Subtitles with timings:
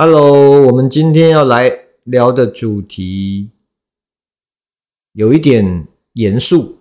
[0.00, 3.50] Hello，我们今天要来聊的主题。
[5.10, 6.78] 有一点严肃，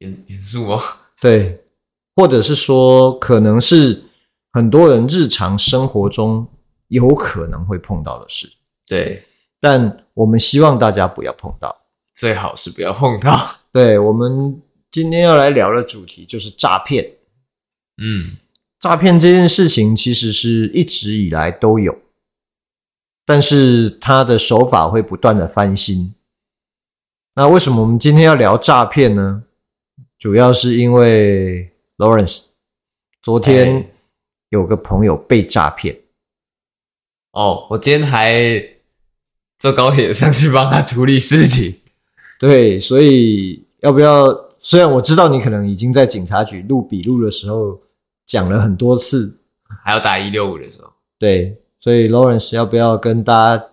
[0.00, 0.78] 严严肃哦，
[1.18, 1.64] 对，
[2.14, 4.04] 或者是说，可能是
[4.52, 6.46] 很多人日常生活中
[6.88, 8.52] 有可能会碰到的事，
[8.86, 9.24] 对，
[9.58, 11.74] 但我们希望大家不要碰到，
[12.14, 13.56] 最好是不要碰到。
[13.72, 17.02] 对，我们今天要来聊的主题就是诈骗，
[17.96, 18.36] 嗯，
[18.80, 21.98] 诈骗这件事情其实是一直以来都有，
[23.26, 26.14] 但是他的手法会不断的翻新。
[27.34, 29.44] 那为什么我们今天要聊诈骗呢？
[30.18, 32.42] 主要是因为 Lawrence
[33.22, 33.90] 昨天
[34.48, 36.00] 有个朋友被诈骗。
[37.32, 38.64] 哦，我今天还
[39.58, 41.80] 坐高铁上去帮他处理事情。
[42.38, 44.26] 对，所以要不要？
[44.60, 47.80] 虽然我知道你可能已经在警察局录笔录的时候
[48.28, 49.40] 讲了很多次，
[49.84, 50.92] 还要打一六五的时候。
[51.18, 53.64] 对，所以 Lawrence 要不要跟大家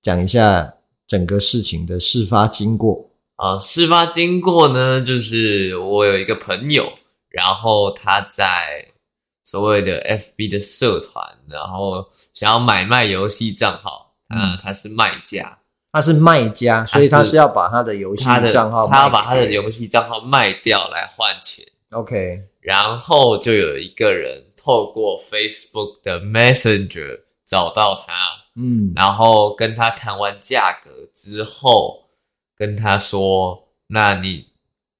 [0.00, 0.70] 讲一下？
[1.06, 6.90] 整个事情的事发经过啊，事发经过呢，就是我有一个朋友，
[7.28, 8.86] 然后他在
[9.44, 15.58] 所谓的 FB 的社团，然后想要买卖游戏账号，嗯，他是卖家，
[15.92, 21.62] 他是卖家，所以他是要把他的游戏账号，他要把他的游戏账号卖掉来换钱
[21.94, 28.44] ，OK，然后就有一个人透过 Facebook 的 Messenger 找到他。
[28.56, 32.08] 嗯，然后跟他谈完价格之后，
[32.56, 34.46] 跟他说：“那你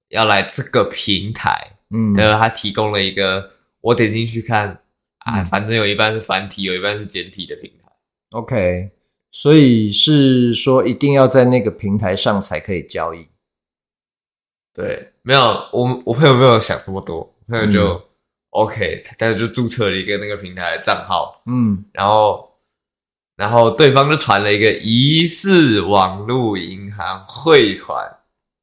[0.08, 4.82] 要来这个平台，嗯，对，他提供了一个，我点进去看，
[5.18, 7.88] 啊，嗯，反正有一半是繁体，有一半是简体的平台。
[8.32, 8.90] OK，
[9.30, 13.28] 所以是说一定要在那个平台上才可以交易。
[14.74, 15.40] 对，没有，
[15.72, 18.02] 我我朋友没有想这么多，朋友就，嗯
[18.50, 22.50] ，OK，他他就注册了一个那个平台的账号，嗯，然后。
[23.36, 28.18] 然后对方就传了一个疑似网络银行汇款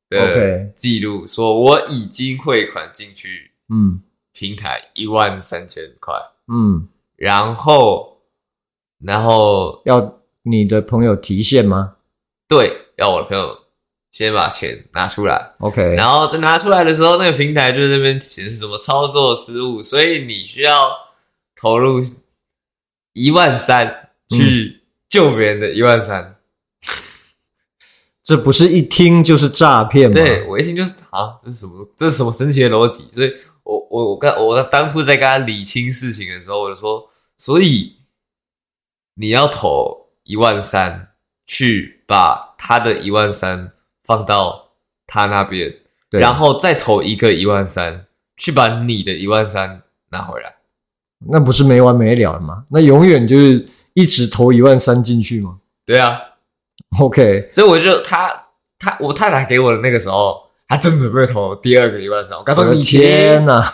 [0.08, 4.02] 的记录，说我已经汇款进去，嗯，
[4.32, 6.16] 平台一万三千块，
[6.48, 8.22] 嗯，然后，
[9.04, 11.98] 然后要你的朋友提现吗？
[12.48, 13.61] 对，要我的朋友
[14.12, 20.92] 先把钱拿出来，OK，然后在拿出来的时候，那个平台就在那边显示什么操作失误，所以你需要
[21.56, 22.04] 投入
[23.14, 24.10] 一万三。
[24.34, 26.38] 去救别人的一万三，
[28.24, 30.14] 这不是一听就是诈骗吗？
[30.14, 31.86] 对，我一听就是啊，这是什么？
[31.98, 33.06] 这是什么神奇的逻辑？
[33.12, 33.34] 所以
[33.64, 37.98] 我我我刚我当初在跟他理清事情的时候，我就说，所以
[39.16, 41.10] 你要投一万三，
[41.46, 43.74] 去把他的一万三
[44.04, 44.70] 放到
[45.08, 45.74] 他那边，
[46.10, 48.06] 对，然后再投一个一万三，
[48.38, 50.56] 去把你的一万三拿回来，
[51.30, 52.64] 那不是没完没了了吗？
[52.70, 53.68] 那永远就是。
[53.94, 55.58] 一直投一万三进去吗？
[55.86, 56.18] 对啊
[56.98, 58.46] ，OK，所以我就他
[58.80, 62.38] 他我太太给我的那个时候，他正准备投第二个一万三。
[62.38, 63.74] 我告诉你，天哪！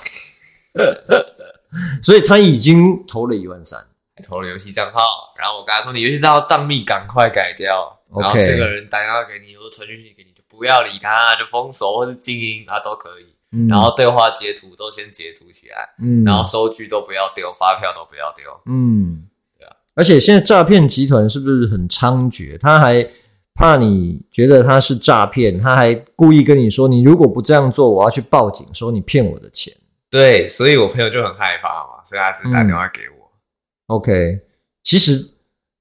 [2.02, 3.80] 所以他已经投了一万三，
[4.16, 5.36] 还投了游戏账号。
[5.38, 13.26] 然后我跟他说：“你游戏账号账密赶快改掉。”然后这个人打电话给你，或者传讯息给你，就不要理他，就封锁或者静音啊都可以。
[13.54, 19.26] 嗯、然后对话截图都先截图起来，嗯，然后收据都不要丢，发票都不要丢，嗯。
[19.58, 22.60] 对啊而且现在诈骗集团是不是很猖獗？
[22.60, 23.10] 他还
[23.56, 29.74] 怕你觉得他是诈骗，他还故意跟你说：“你如果不这样做，我要去报警，说你骗我的钱。”
[30.12, 33.16] 对，所以我朋友就很害怕嘛，所以他只打电话给我。
[33.16, 34.40] 嗯、OK，
[34.84, 35.37] 其实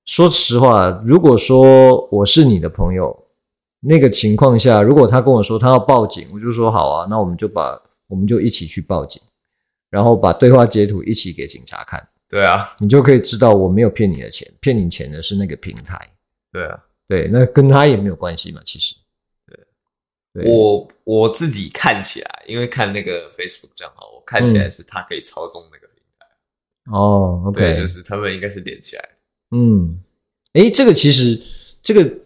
[0.06, 3.26] 说实话，如果说我是你的朋友，
[3.81, 9.20] 那个情况下，如果他跟我说他要报警，我就说好啊，那我们就把我们就一起去报警，
[9.91, 12.08] 然后把对话截图一起给警察看。
[12.29, 15.99] 对啊，你就可以知道我没有骗你的钱，骗你钱的是那个平台。
[16.52, 18.94] 对啊，对，那跟他也没有关系嘛，其实。
[20.32, 26.26] 对，对我我自己看起来，因为看那个 Facebook 账号，我看起来是他可以操纵那个平台。
[26.93, 29.16] 哦，OK，对，就是他们应该是连起来。
[29.51, 30.01] 嗯，
[30.55, 31.41] 诶，这个其实
[31.83, 32.19] 这个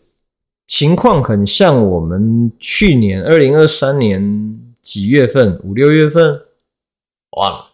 [0.67, 6.43] 情况很像我们去年二零二三年几月份，五六月份，
[7.33, 7.73] 忘了，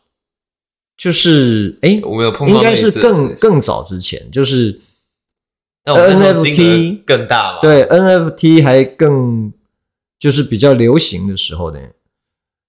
[0.97, 4.81] 就是诶，我没有碰到，应该是更更早之前，就是
[5.85, 9.53] NFT 更大嘛，对，NFT 还更
[10.19, 11.79] 就是比较流行的时候呢。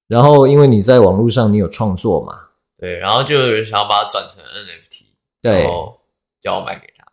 [0.08, 2.40] 然后因为你在网络上你有创作嘛。
[2.78, 5.06] 对，然后就有人想要把它转成 NFT，
[5.42, 5.66] 对，
[6.42, 7.06] 叫我卖给他。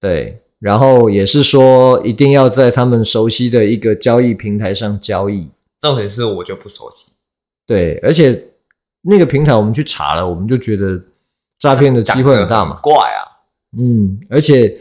[0.00, 5.48] 对，然后也是说一定要在他们熟悉的一个交易平台上交易。
[5.80, 7.12] 重点是我就不熟悉。
[7.66, 8.48] 对，而且
[9.02, 11.00] 那个平台我们去查了，我们就觉得
[11.58, 12.78] 诈骗的机会很大嘛。
[12.82, 13.20] 怪啊，
[13.78, 14.76] 嗯，而且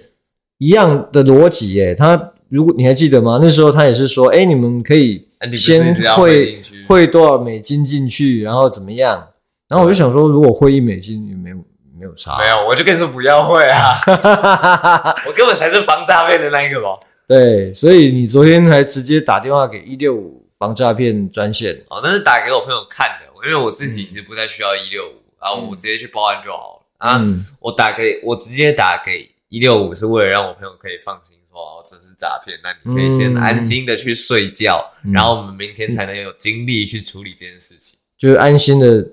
[0.58, 1.94] 一样的逻辑耶。
[1.94, 3.40] 他如果你还记得吗？
[3.42, 9.28] 那时候他也是说，哎，你们可以先汇汇多少美金进去，然后怎么样？
[9.68, 11.58] 然后我就想说，如果汇一美金也没有
[12.06, 13.98] 没有差，没有，我就跟你说不要会啊！
[15.26, 16.90] 我根本才是防诈骗的那一个嘛？
[17.28, 27.20] 对，所以你昨天还直接打电话给一六五防诈骗专线哦，那是打给我朋友看的，因为我自己其实不太需要一六五，然后我直接去报案就好了啊。
[27.60, 39.04] 我打给我直接打给一六五，是为了让我朋友可以放心说哦，这是诈骗，那你可以先安心的去睡觉，然后我们明天才能有精力去处理这件事情，就是安心的。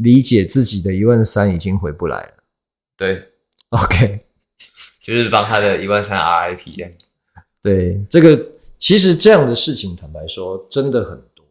[0.00, 2.28] 理解自己的一万三已经回不来了，
[2.96, 3.22] 对
[3.70, 4.18] ，OK，
[5.00, 6.90] 就是帮他的一万三 RIP。
[7.62, 8.40] 对，这个
[8.78, 11.44] 其实这样的事情，坦白说，真的很多。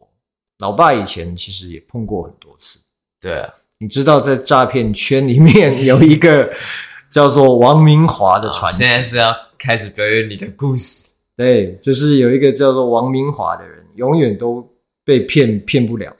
[0.58, 2.80] 老爸以前其实也碰过很多次。
[3.20, 6.52] 对啊，你知道在诈骗圈里面有一个
[7.10, 8.78] 叫做王明华的传奇。
[8.78, 11.10] 现在是要开始表演你的故事。
[11.36, 14.66] 对，就是有一个叫做王明华的人，永远都
[15.04, 16.16] 被骗骗不了。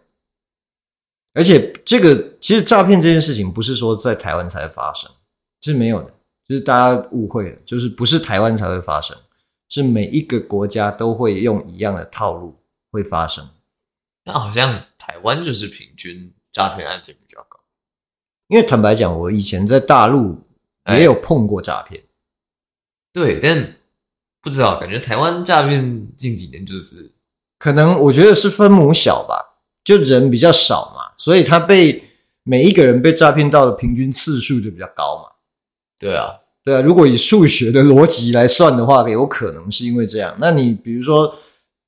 [1.37, 5.11] 而且这个其实诈骗这件事情不是说在台湾才会发生，
[5.61, 6.11] 是没有的，
[6.49, 9.15] 就是大家误会了，就是不是台湾才会发生，
[9.69, 12.59] 是每一个国家都会用一样的套路
[12.91, 13.47] 会发生。
[14.25, 17.61] 那好像台湾就是平均诈骗案件比较高，
[18.49, 20.38] 因为坦白讲，我以前在大陆
[20.87, 22.03] 也有碰过诈骗。
[23.12, 23.77] 对，但
[24.41, 27.12] 不知道，感觉台湾诈骗近几年就是
[27.59, 31.06] 可能我觉得是分母小吧，就人比较少嘛。
[31.16, 32.02] 所以他被
[32.42, 35.30] 每一个人被诈骗到的平均次数就比较高嘛？
[35.98, 36.34] 对啊，
[36.64, 36.80] 对啊。
[36.80, 40.36] 如果以数学的逻辑来算的话，有可能是因为这样。
[40.38, 41.34] 那你比如说，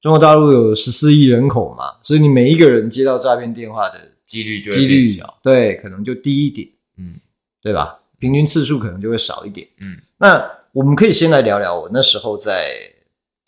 [0.01, 7.15] 中国大陆有十四亿人口嘛，所以你每一个人接到诈骗电话的几率就几率小，对，可能就低一点，嗯，
[7.63, 7.99] 对吧？
[8.19, 9.97] 平均次数可能就会少一点，嗯。
[10.19, 12.75] 那我们可以先来聊聊我那时候在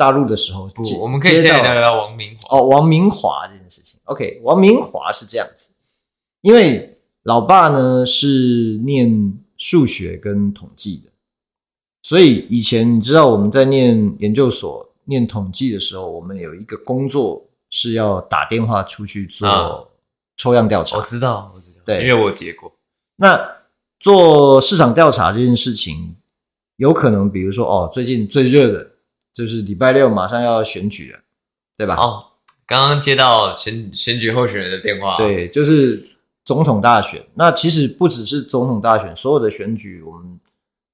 [0.01, 4.01] 大陆的时候，不，我们可以先来聊聊王明华哦，王明华这件事情。
[4.05, 5.69] OK，王明华是这样子。
[6.41, 11.13] 因为老爸呢是念数学跟统计的，
[12.03, 19.91] 所以以前你知道我们在念研究所念统计的时候，我们有一个工作是要打电话出去做
[20.39, 20.97] 抽样调查。
[20.97, 22.73] 我知道，我知道，对，因为我结过。
[23.17, 23.39] 那
[23.99, 26.17] 做市场调查这件事情，
[26.77, 28.90] 有可能比如说哦，最近最热的
[29.41, 31.19] 就是礼拜六马上要选举了，
[31.77, 31.97] 对吧？
[31.97, 32.25] 哦，
[32.67, 36.07] 刚刚接到选选举候选人的电话，对，就是。
[36.43, 40.41] 总统大选，那其实不只是总统大选，所有的选举，我们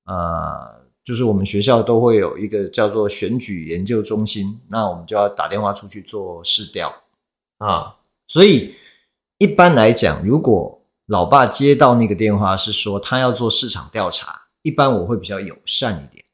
[0.05, 6.93] 呃，就是我们学校都会有一个叫做选举研究中心，那我们就要打电话出去做市调
[7.59, 7.97] 啊。
[8.26, 8.75] 所以
[9.38, 16.25] 一般来讲，如果老爸接到那个电话是说他要做市场调查，一般我会比较友善一点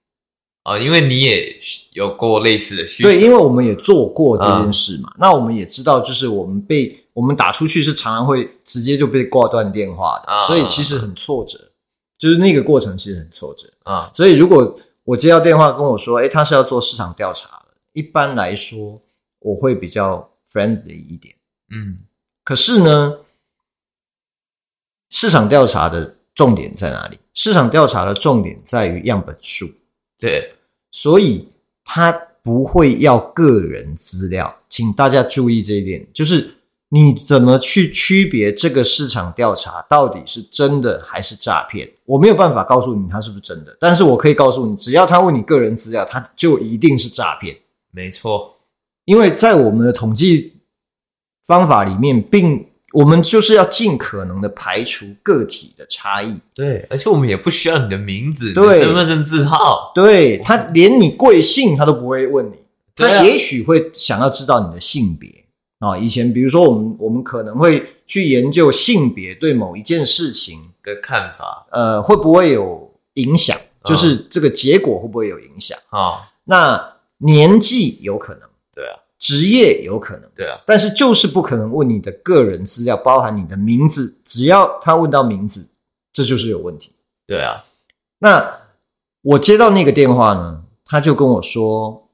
[0.63, 1.57] 啊，因为你也
[1.93, 6.99] 有过类似的需求，对，因为我们也做过这件事嘛，啊、那我们也知道，就是我们被。
[7.15, 11.59] 我们打出去是常常会直接就被挂断电话的，啊、所以其实很挫折，
[12.17, 14.11] 就是那个过程其实很挫折啊。
[14.15, 18.99] 所以如果我接到电话跟我说，哎，他是要做市场调查的，一般来说
[19.41, 21.35] 我会比较 friendly 一点，
[21.71, 21.99] 嗯。
[22.43, 23.19] 可是呢，
[25.11, 27.19] 市场调查的重点在哪里？
[27.35, 29.67] 市场调查的重点在于样本数，
[30.23, 30.55] 对，
[30.91, 31.47] 所以
[31.85, 32.11] 他
[32.43, 36.55] 不会要个人资料，请大家注意这一点，就是。
[36.95, 41.91] 你怎么去区别这个市场调查到底是真的还是诈骗？
[42.05, 47.57] 我没有办法告诉你它是不是真的，但是我可以告诉你，只要他问你个人资料，他就一定是诈骗。
[47.93, 48.55] 没错，
[49.07, 50.61] 因为在我们的统计
[51.47, 56.37] 方法里面，并我们就是要尽可能的排除个体的差异。
[56.55, 59.91] 对，而且我们也不需要你的名字、对，身份证字号。
[59.95, 62.57] 对，他连你贵姓他都不会问你，
[62.95, 65.29] 他也许会想要知道你的性别。
[65.79, 71.67] 啊，以前比如说我们我们可能会去研究性别对某一件事情的看法？
[71.73, 73.57] 呃，会不会有影响？
[73.85, 75.77] 就是这个结果会不会有影响？
[75.91, 78.43] 啊、哦，那年纪有可能，
[79.23, 85.69] 职业有可能，对啊，但是就是不可能问你的个人资料，包含你的名字，只要他问到名字，
[86.13, 86.91] 这就是有问题。
[87.25, 87.65] 对啊，
[88.19, 88.45] 那
[89.21, 92.09] 我接到那个电话呢，他就跟我说，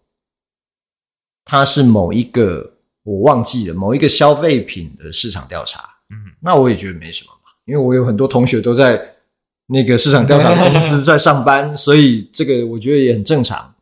[1.46, 2.74] 他是某一个
[3.04, 5.88] 我忘记了某一个消费品的市场调查。
[6.10, 9.14] 嗯，那我也觉得没什么嘛，因为我有很多同学都在。
[9.70, 13.74] 那个市场调查公司在上班，所以这个我觉得也很正常。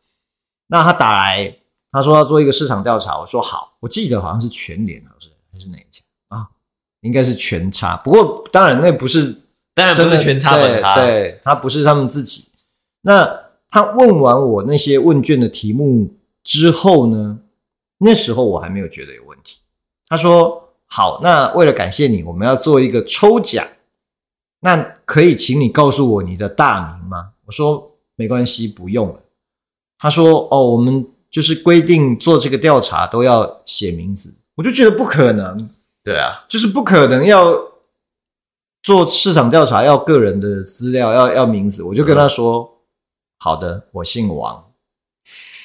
[0.67, 1.56] 那他打来，
[1.97, 3.75] 他说要做一个市场调查，我说好。
[3.79, 6.47] 我记得好像是全联，还是还是哪一家啊？
[7.01, 7.97] 应该是全差。
[7.97, 9.35] 不过当然那不是，
[9.73, 12.51] 当然不是全差本差，对，他不是他们自己。
[13.01, 13.27] 那
[13.67, 16.13] 他问完我那些问卷的题目
[16.43, 17.39] 之后呢，
[17.97, 19.59] 那时候我还没有觉得有问题。
[20.07, 23.65] 他说好，那为了感谢你，我们要做一个抽奖。
[24.59, 27.29] 那可以请你告诉我你的大名吗？
[27.45, 29.19] 我说没关系，不用了。
[29.97, 35.69] 他说哦，我们就是规定做这个调查都要写名字，我就觉得不可能。
[36.03, 37.53] 对啊，就是不可能要
[38.81, 41.83] 做市场调查要个人的资料，要要名字。
[41.83, 42.69] 我就跟他说、嗯、
[43.39, 44.63] 好的，我姓王。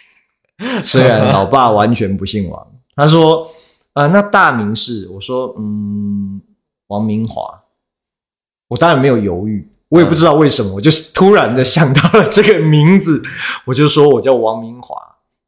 [0.83, 2.73] 虽然老爸完全不姓王。
[2.95, 3.45] 他说
[3.93, 5.09] 啊、呃，那大名是？
[5.09, 6.41] 我说嗯，
[6.89, 7.63] 王明华。
[8.69, 13.23] 我当然没有犹豫，我也不知道为什么，我就是突然的想到了这个名字，
[13.67, 14.97] 我就说我叫王明华，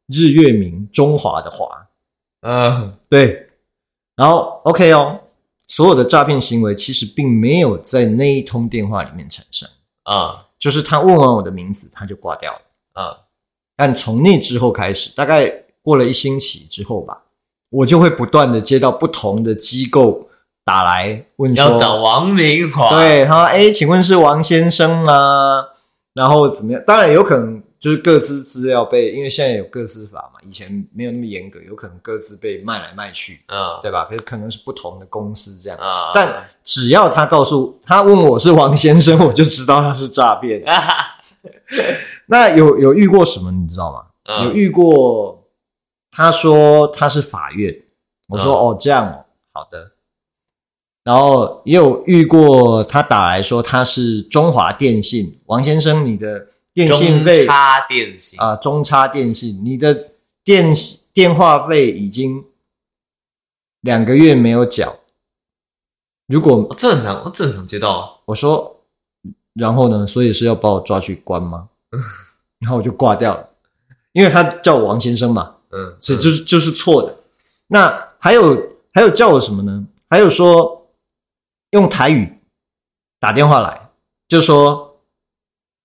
[0.07, 1.87] 日月明，中华的华，
[2.41, 3.45] 嗯，对，
[4.15, 5.19] 然后 OK 哦，
[5.67, 9.67] 所有的诈骗行为其实并没有在那一通电话里面产生。
[10.03, 13.01] 啊，就是他问完我的名字，他就挂掉了。
[13.01, 13.17] 啊，
[13.75, 17.23] 但从那之后开始，大概过了一星期之后吧，
[17.69, 20.29] 我就会不断的接到不同的机构。
[20.67, 25.63] 打来问说要找王明华，对，他说：“哎，请问是王先生吗？
[26.15, 26.81] 然后怎么样？
[26.87, 34.05] 当然有可能就是各自资料被，因为现在有各自法嘛，以前没有那么严格，有可能各自被卖来卖去，嗯，对吧？
[34.05, 40.63] 可是可能是不同的公司这样，嗯，但只要他告诉他问我是王先生，我就知道他是诈骗。
[42.25, 44.07] 那有有遇过什么你知道吗？
[44.23, 45.47] 嗯，有遇过
[46.09, 47.71] 他说他是法院，
[48.29, 49.91] 我说，嗯，哦这样哦，好的。”
[51.05, 60.11] 然后也有遇过，他打来说他是中华电信王先生，你的电信费，中差电信啊，中差电信，你的
[60.43, 60.71] 电
[61.11, 62.45] 电话费已经
[63.81, 64.99] 两个月没有缴。
[66.27, 68.81] 如果正常，我正常接到，我说，
[69.53, 70.05] 然后呢？
[70.05, 71.69] 所以是要把我抓去关吗？
[72.59, 73.49] 然后我就挂掉了，
[74.11, 77.15] 因为他叫我王先生嘛，嗯，所以就是就是错的。
[77.67, 79.87] 那还有还有叫我什么呢？
[80.09, 80.75] 还有说。
[81.71, 82.39] 用台语
[83.19, 83.89] 打电话来，
[84.29, 84.94] 就说：“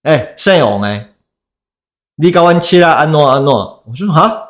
[0.03, 1.09] 哎、欸，姓王哎，
[2.17, 4.49] 你搞完七啦，安诺安诺。”我说：“哈，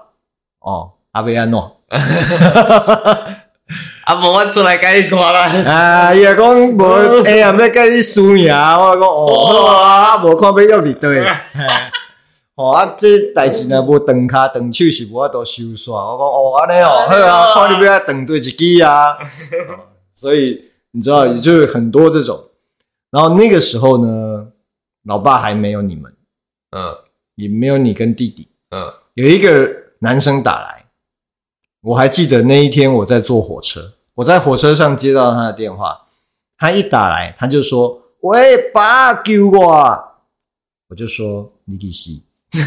[0.60, 1.80] 哦，阿贝安诺，
[4.04, 5.46] 阿伯我出来给你看啦。
[5.70, 8.52] ”啊，伊讲无，哎呀，要给你输赢。
[8.52, 11.26] 我讲哦， 啊，无看要约你对。
[12.54, 15.92] 哦，啊，这代志呢，无断卡断手是无法度收煞。
[15.92, 19.16] 我讲哦，安尼哦，好啊，看你要断对一支啊。
[20.14, 20.66] 所以。
[20.92, 22.36] 你知道，也就是很多这种，
[23.12, 24.44] 然后那个时候呢，
[25.10, 26.14] 老爸还没有你们，
[26.70, 26.96] 嗯，
[27.34, 30.84] 也没有你跟弟弟，嗯，有一个男生打来，
[31.80, 35.98] 我还记得那一天我在坐火车，我在火车上接到他的电话，
[36.56, 40.14] 他一打来他就说：“喂，爸，救我！”
[40.86, 42.24] 我就说：“你给洗。”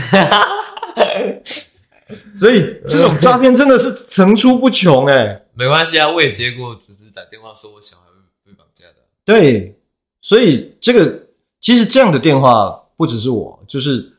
[2.35, 5.47] 所以这种诈骗真的是层出不穷哎、欸。
[5.53, 8.03] 没关系啊，我也接过，只是打电话说我小孩
[8.45, 8.95] 被绑架的。
[9.23, 9.79] 对，
[10.19, 11.22] 所以这个
[11.63, 14.13] 其实这样的电话不只是我，就是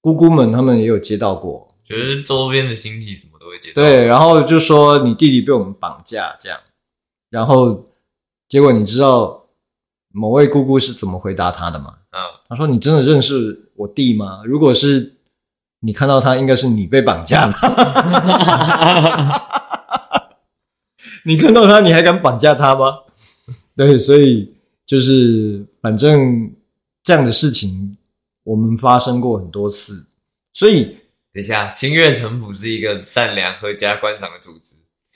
[0.00, 3.74] 姑姑们他们也有接到过，觉得周边的亲戚什么都会接到。
[3.80, 6.58] 对，然后就说你弟弟被我们绑架这样，
[7.30, 7.86] 然后
[8.48, 9.46] 结果你知道
[10.12, 11.98] 某位姑姑是怎么回答他的吗？
[12.10, 14.42] 嗯，他说：“你真的认识我弟吗？
[14.44, 15.18] 如果是
[15.78, 17.54] 你看到他，应该是你被绑架了。
[21.24, 23.02] 你看到他，你还敢绑架他吗？”
[23.76, 24.56] 对，所以
[24.90, 26.50] 就是反正
[27.04, 27.96] 这样的事情
[28.42, 30.04] 我们发生过很多次，
[30.52, 30.96] 所以
[31.32, 34.74] 等一下，清月城府是一个善良、合家观赏的组织。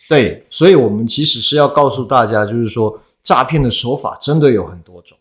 [0.08, 5.18] 对，所以我们其实是要告诉大家，就是说诈骗的手法真的有很多种，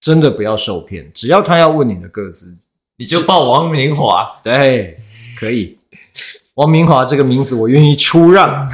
[0.00, 1.12] 真的不要受骗。
[1.12, 2.56] 只要他要问你的个资，
[2.96, 4.40] 你就报王明华。
[4.42, 4.96] 对，
[5.38, 5.76] 可以，
[6.54, 8.70] 王明华这个名字我愿意出让。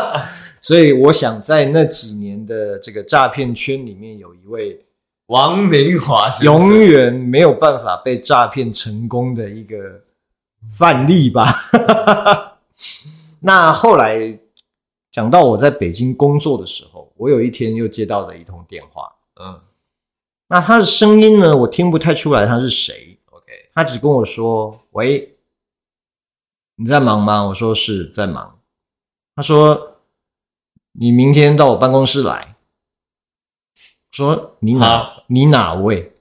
[0.62, 4.84] 所以我想，在那几年的这个诈骗圈里面，有一位
[5.26, 10.02] 王明华永远没有办法被诈骗成功的一个
[10.72, 11.46] 范例吧。
[13.38, 14.36] 那后来
[15.12, 19.08] 讲到我在北京工作的时候，我有一天又接到了一通电话。
[19.40, 19.60] 嗯，
[20.48, 23.16] 那他的声音呢，我听不太出来他是谁。
[23.30, 25.36] OK，他只跟我说：“喂，
[26.74, 28.58] 你在忙吗？”我说：“是在忙。”
[29.36, 29.99] 他说
[30.92, 32.54] ：“你明天到我办公室来。”
[34.12, 34.86] 说：“你哪？
[34.86, 36.12] 啊、你哪位？”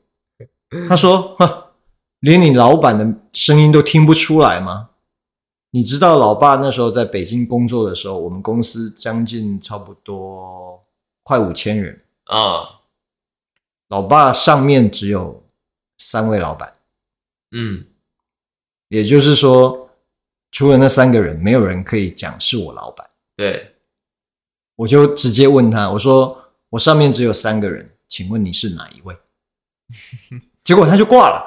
[0.87, 1.63] 他说：“哼，
[2.19, 4.91] 连你老板的声音都听不出来吗？
[5.71, 10.81] 你知道老爸那时候在北京工作的时候，我们公司将近差不多
[11.23, 12.79] 快五千人啊。
[13.87, 15.43] 老爸上面只有
[15.97, 16.71] 三位老板，
[17.51, 17.85] 嗯，
[18.89, 19.89] 也就是说，
[20.51, 23.68] 除了那三个人，没有人可以讲是我老板。”对，
[24.79, 29.13] 我就直接问他，我说我上面只有三个人，请问你是哪一位？
[30.63, 31.43] 结果他就挂了。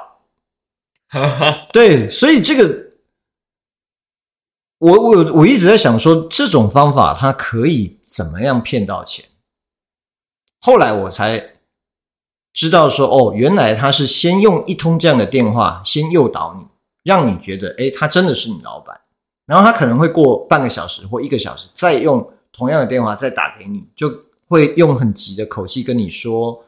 [1.73, 2.91] 对，所以这个，
[4.77, 9.25] 我我我一直在想说，这种方法他可以怎么样骗到钱？
[10.61, 11.55] 后来我才
[12.53, 16.69] 知道说，哦，原来他是先用一通这样的电话，先诱导你，
[17.03, 19.01] 让你觉得，哎，他真的是你老板。
[19.47, 24.09] 然后他可能会过半个小时或一个小时，再用同样的电话再打给你，就
[24.47, 26.63] 会用很急的口气跟你说：“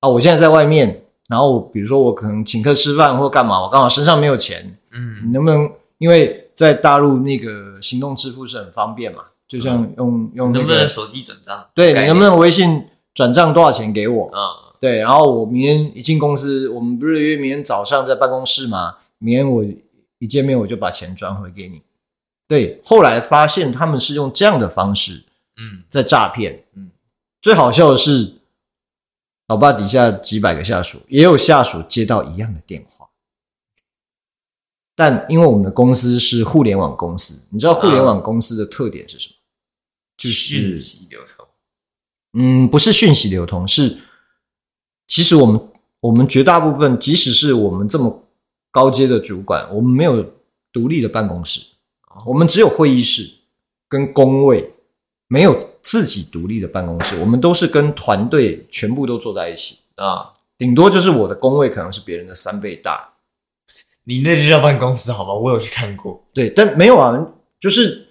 [0.00, 1.00] 啊，我现在在外面。
[1.26, 4.76] 然后比如说我可能请客吃饭或干嘛，我刚好身上没有钱。
[4.92, 5.70] 嗯，你能不能？
[5.96, 11.66] 因为在大陆那个行动支付是很方便嘛，就像用、嗯、用、那个、能不能手机转账？
[11.72, 14.26] 对，你能不能微信转账多少钱给我？
[14.32, 14.98] 啊，对。
[14.98, 18.96] 然后我明天一进公司，我们不是约明天早上在办公室吗？
[19.18, 19.64] 明天我
[20.18, 21.80] 一见面我就把钱转回给你。
[22.54, 25.24] 对，后来发现他们是用这样的方式，
[25.56, 26.64] 嗯，在诈骗。
[26.74, 26.88] 嗯，
[27.42, 28.32] 最好笑的是，
[29.48, 33.08] 老爸底下几百个下属，也有下属接到一样的电话。
[34.94, 39.34] 但因为我们的公司是互联网公司，你知道互联网公司的特点是什么？
[40.16, 41.44] 就是讯息流通。
[42.34, 43.98] 嗯，不是讯息流通，是
[45.08, 45.60] 其实我们
[45.98, 48.28] 我们绝大部分，即使是我们这么
[48.70, 50.24] 高阶的主管，我们没有
[50.72, 51.60] 独立的办公室。
[52.26, 53.28] 我们只有会议室
[53.88, 54.72] 跟工位，
[55.28, 57.18] 没有自己独立的办公室。
[57.20, 63.12] 我们都是跟团队全部都坐在一起啊，顶多就是我的工位可能是别人的三倍大。
[64.04, 65.34] 你那就叫办公室好吗？
[65.34, 66.24] 我有去看过。
[66.32, 67.26] 对，但没有啊，
[67.58, 68.06] 就是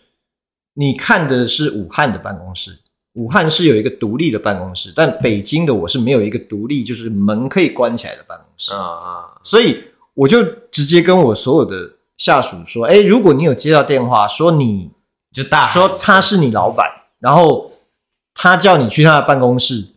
[0.73, 2.77] 你看的是武汉的办公室，
[3.13, 11.91] 武汉是有一个独立的办公室，但北京的我是没有一个独立，就是门可以关起来的办公室啊啊，所以我就直接跟我所有的。
[12.17, 14.91] 下属说：“哎，如果你有接到电话，说你
[15.31, 16.87] 就大说他是你老板，
[17.19, 17.71] 然后
[18.35, 19.87] 他叫你去他的办公室，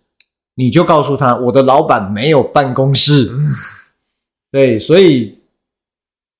[0.54, 3.30] 你就告诉他，我的老板没有办公室。
[4.50, 5.38] 对，所以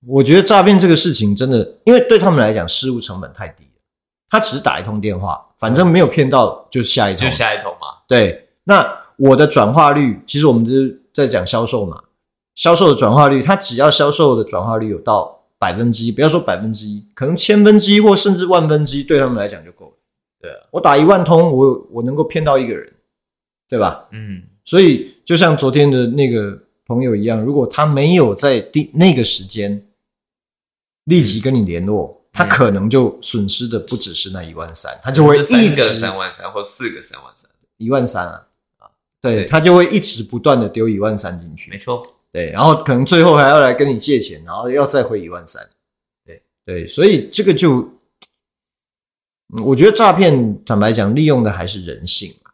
[0.07, 3.83] 我觉得诈骗这个事情真的，因为对他们来讲，失误成本太低了。
[4.29, 7.89] 他只是打一通电话，反正没有骗到，就下一通，就下一通嘛。
[8.09, 8.87] 对，那
[9.17, 12.03] 我的转化率，其实我们就是在讲销售嘛，
[12.55, 19.93] 销售的转化率，他只要销售的转化率有到。”百分之一，不要说百分之一，可能千分之一或甚至万分之一，对他们来讲就够了。
[20.41, 22.93] 对啊，我打一万通，我我能够骗到一个人，
[23.67, 24.07] 对吧？
[24.13, 29.87] 嗯，所以就像昨天的那个朋友一样，如果他没有在第那个时间
[31.05, 38.47] 立即跟你联络，嗯、他可能就损失的不只是那一万三，他就会一直三万三或四个三万三，一万三啊。
[38.79, 38.91] 啊，
[39.23, 39.45] 对，对。
[39.47, 42.03] 他就会一直不断的丢一万三进去，没错。
[42.37, 45.67] 对，然后可能最后还要来跟你借钱，然后要再汇一万三。
[46.23, 47.91] 对对，所以这个就，
[49.65, 52.51] 我觉得诈骗坦白讲，利用的还是人性嘛。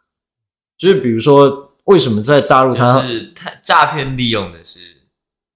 [0.78, 4.78] 就是比如说，为什么在大陆它是贪诈骗利用的是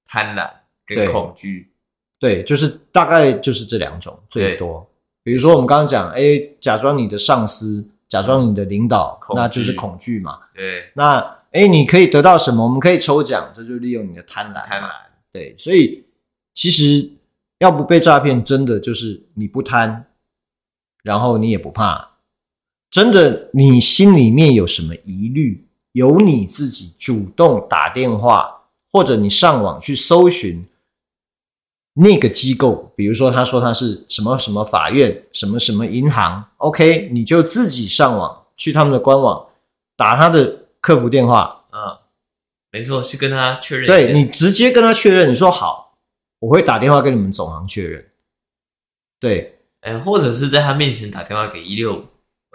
[0.04, 0.50] 贪婪
[0.84, 1.70] 跟恐惧？
[2.18, 4.90] 对，就是大概就是这两种最多。
[5.22, 10.40] 比如说我们刚刚讲，哎，假装你的上司，假装你的领导，那就是恐惧嘛。
[10.52, 11.36] 对，那。
[11.56, 12.62] 哎，你可以得到什么？
[12.62, 14.62] 我们可以抽奖，这就利用你的贪婪。
[14.62, 14.90] 贪婪，
[15.32, 16.04] 对，所以
[16.52, 17.10] 其实
[17.60, 20.04] 要不被诈骗，真的就是你不贪，
[21.02, 22.10] 然后你也不怕，
[22.90, 30.62] 真的你心里面有什么疑虑，由你自己主动打电话，或者你上网去搜寻
[31.94, 39.46] 那个机构，比如说他说他是什么什么法院，什么什么银行，OK，你就自己上网去他们的官网
[39.96, 40.65] 打他的。
[40.86, 41.98] 客服电话，嗯，
[42.70, 43.88] 没错，去跟他确认。
[43.88, 45.98] 对，你直接跟他确认，你说好，
[46.38, 48.06] 我会打电话跟你们总行确认。
[49.18, 52.04] 对，哎，或者是在他面前打电话给一六五，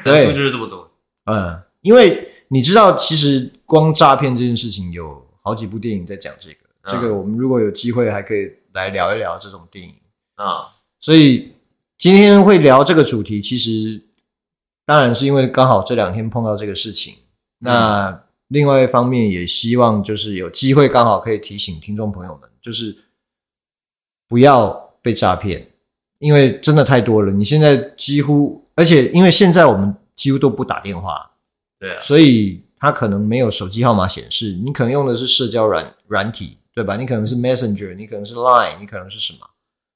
[0.01, 0.89] 对，就是这么做。
[1.25, 6.59] 嗯，因为你知道，其实光诈骗这件事情有好几部电影在讲这个。
[6.83, 9.93] 嗯、这个我们如果有机会，还可以来聊一聊这种电影
[10.35, 10.69] 啊。
[11.01, 11.53] 所以
[11.97, 14.01] 今天会聊这个主题，其实
[14.85, 17.13] 当然是因为刚好这两天碰到这个事情。
[17.61, 22.95] 嗯、那另外一方面，也希望就是有机会刚好可以提醒听众朋友们，就是
[24.27, 24.69] 不要
[25.01, 25.65] 被诈骗，
[26.19, 27.31] 因为真的太多了。
[27.31, 31.31] 你现在几乎，而且因为现在我们几乎都不打电话，
[31.79, 36.57] 对啊，所以他可能没有手机号码显示，你可能用的是社交软软体。
[36.73, 36.95] 对吧？
[36.95, 39.39] 你可能是 Messenger，你可能是 Line，你可能是什么？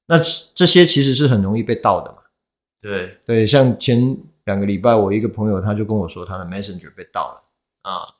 [0.08, 0.18] 那
[0.54, 2.18] 这些其实是很容易被盗的嘛。
[2.78, 7.42] 对对，像前两个礼拜，我一个朋友他就跟我说，他的 Messenger 被盗了
[7.86, 8.14] 啊，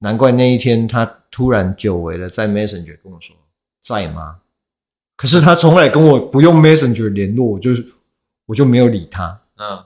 [0.00, 3.34] 难怪那一天他突然久违了在 Messenger 跟我说
[3.80, 4.40] 在吗？
[5.16, 7.84] 可是他从来跟我不用 Messenger 联络，我就是
[8.44, 9.40] 我就没有理他。
[9.56, 9.82] 嗯，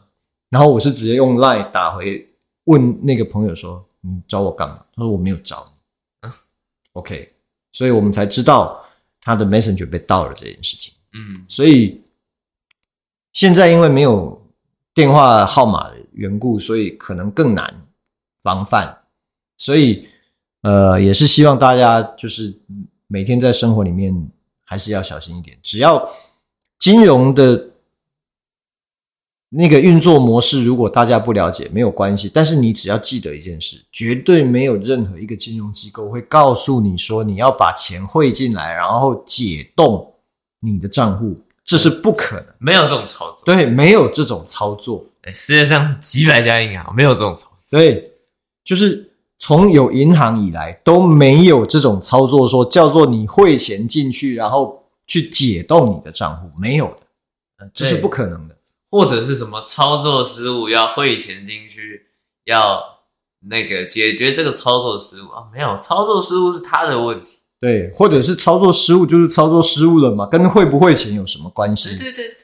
[0.51, 2.29] 然后我是直接用 Line 打回
[2.65, 5.83] 问那个朋友说：“你找我干嘛？”他说：“我没有找你。”
[6.29, 6.33] 嗯
[6.95, 7.29] ，OK。
[7.73, 8.85] 所以我们才知道
[9.21, 10.93] 他的 Messenger 被盗了这件事情。
[11.13, 12.03] 嗯，所以
[13.33, 14.47] 现在因为没有
[14.93, 17.83] 电话号码的缘故，所以可能更难
[18.43, 19.02] 防范。
[19.63, 20.09] 所以
[20.63, 22.53] 呃，也是希望大家就是
[23.07, 24.13] 每天在生活里面
[24.65, 25.57] 还是要小心一点。
[25.63, 26.09] 只要
[26.79, 27.69] 金融的。
[29.55, 32.31] 那个运作模式，如果大家不了解，没有关系。
[32.33, 40.11] 但是你只要记得一件事，绝对没有任何一个金融机构会告诉你说你要把钱汇进来，然后解冻
[40.59, 43.45] 你的账户，这是不可能，没有这种操作。
[43.45, 45.05] 对，没有这种操作。
[45.35, 47.79] 世界上几百家银行没有这种操作。
[47.79, 48.03] 对，
[48.65, 49.12] 就是
[49.43, 56.87] 从有银行以来都没有这种操作，说叫做你汇钱进去，然后去解冻你的账户，没有
[57.59, 58.55] 的，这是不可能的。
[58.89, 62.07] 或者是什么操作失误，要汇钱进去，
[62.45, 63.01] 要
[63.49, 65.49] 那个解决这个操作失误啊？
[65.53, 67.39] 没有，操作失误是他的问题。
[67.59, 71.89] 对，或者是操作失误就是操作失误了嘛，跟汇不汇钱有什么关系？
[71.97, 72.37] 对对对，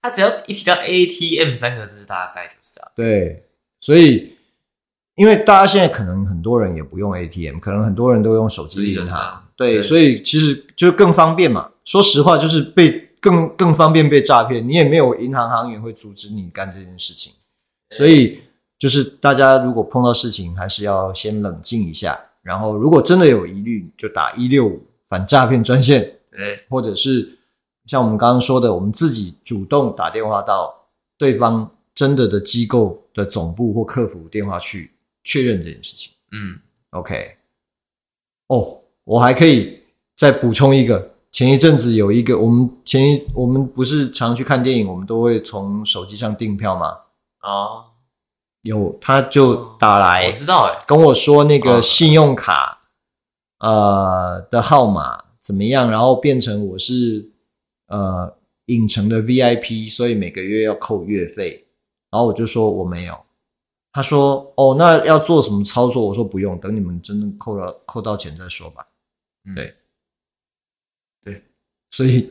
[0.00, 2.90] 他只要一提到 ATM 三个字，大概就是这样。
[2.94, 3.44] 对，
[3.80, 4.33] 所以
[5.16, 9.42] 因为大家现在可能很多人也不用 ATM，可能很多人都用手机银行。
[9.56, 11.70] 对，对，所以其实就更方便嘛。
[11.84, 13.02] 说实话，就是被。
[13.24, 17.32] 更更方便被诈骗，你也没有银行行员会阻止你干这件事情，
[17.88, 18.38] 所以
[18.78, 27.26] 就是大家如果碰到事情，还是要先冷静一下，然后如果真的有疑虑，就打一六五反诈骗专线，对，或者是
[27.86, 30.74] 像我们刚刚说的，我们自己主动打电话到
[31.16, 34.90] 对方真的的机构的总部或客服电话去
[35.24, 36.12] 确认这件事情。
[36.30, 36.60] 嗯
[36.90, 37.36] ，OK，
[38.46, 39.82] 哦，我还可以
[40.16, 41.12] 再补充一个。
[41.32, 46.96] 前一阵子有一个，我们前一我们不是常去看电影，我们都会从手机上订票吗？
[47.38, 47.90] 啊，
[48.62, 52.82] 有他就打来，我知道哎，跟我说那个信用卡
[53.58, 57.28] 呃的号码怎么样，然后变成我是
[57.88, 58.32] 呃
[58.66, 61.66] 影城的 VIP，所以每个月要扣月费，
[62.12, 63.18] 然后我就说我没有，
[63.94, 66.06] 他说哦，那要做什么操作？
[66.06, 68.84] 我说不用，等你们真的扣了扣到钱再说吧，
[69.54, 69.74] 对。
[71.22, 71.42] 对
[71.90, 72.30] 所以，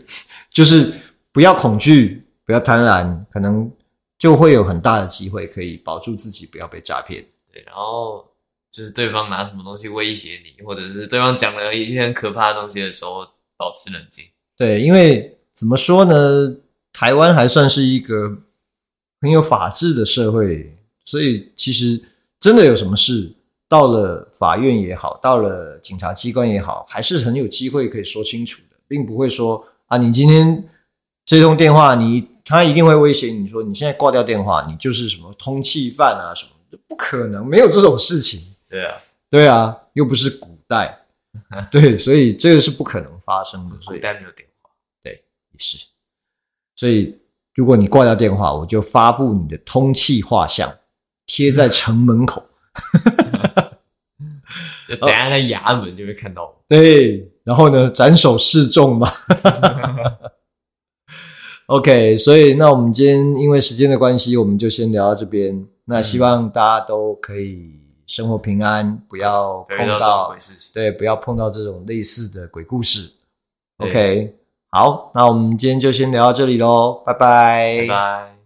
[0.51, 0.93] 就是
[1.31, 3.71] 不要恐惧，不要贪婪，可能
[4.19, 7.25] 就会有很大的机会可以保住自己，不要被诈骗。
[7.51, 8.23] 对，然后
[8.69, 13.25] 就是对方拿什么东西威胁你，或者是对方讲了一些很可怕的东西的时候，
[13.57, 14.23] 保持冷静。
[14.55, 16.55] 对，因为怎么说呢，
[16.91, 18.29] 台湾还算是一个
[19.21, 22.01] 很有法治的社会，所以其实
[22.39, 23.33] 真的有什么事，
[23.67, 28.77] 到了法院也好，到了警察机关也好，还是很有机会可以说清楚的。
[28.87, 30.69] 并不会说啊，你今天
[31.25, 38.39] 这通电话，你他一定会威胁你说，你现在挂掉电话，你就是什么通缉犯啊什么的，不可能，没有这种事情。
[38.69, 38.95] 对啊，
[39.29, 41.01] 对啊，又不是古代，
[41.71, 43.75] 对，所以这个是不可能发生的。
[43.81, 44.69] 所以古代没有电话，
[45.01, 45.77] 对，也是。
[46.75, 47.17] 所以
[47.55, 50.71] 如果你挂掉电话，我就发布你的通气画像，
[51.25, 52.43] 贴在城门口。
[54.99, 56.55] 等下在衙门就会看到我。
[56.69, 57.29] 对。
[57.43, 59.11] 然后呢，斩首示众嘛。
[61.67, 65.65] OK，所以那我们今天因为时间的关系，我们就先聊到这边。
[65.85, 67.71] 那希望大家都可以
[68.07, 70.35] 生活平安，不要碰到，
[70.73, 73.11] 对，不要碰到这种类似的鬼故事。
[73.77, 74.35] OK，
[74.71, 78.42] 好，那我们今天就先聊到这里喽，拜拜，拜拜。